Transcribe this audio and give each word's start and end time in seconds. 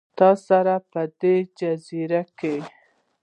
تا 0.17 0.29
سره، 0.47 0.75
په 0.91 1.01
دې 1.19 1.35
جزیره 1.59 2.21
کې 2.39 2.55